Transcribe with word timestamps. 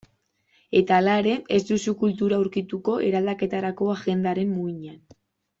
Eta 0.79 0.95
hala 1.01 1.17
ere, 1.23 1.35
ez 1.57 1.59
duzu 1.71 1.93
kultura 2.01 2.39
aurkituko 2.39 2.97
eraldaketarako 3.11 3.93
agendaren 4.01 4.57
muinean. 4.59 4.99